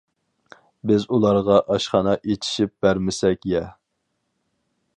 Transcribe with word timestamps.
بىز 0.91 1.03
ئۇلارغا 1.17 1.59
ئاشخانا 1.75 2.15
ئىچىشىپ 2.31 2.73
بەرمىسەك 2.87 3.47
يە. 3.53 3.65